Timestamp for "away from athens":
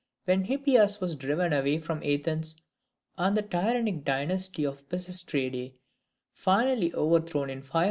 1.53-2.57